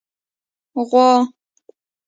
[0.73, 1.07] 🐄 غوا